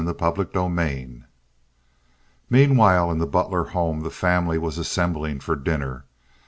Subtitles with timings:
[0.03, 1.25] Chapter XLVI
[2.49, 6.05] Meanwhile, in the Butler home the family was assembling for dinner.